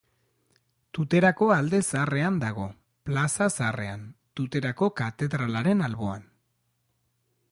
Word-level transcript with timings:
Tuterako 0.97 1.49
Alde 1.55 1.81
Zaharrean 1.89 2.39
dago, 2.43 2.65
Plaza 3.09 3.49
Zaharrean, 3.59 4.09
Tuterako 4.41 4.91
katedralaren 5.03 5.87
alboan. 5.89 6.29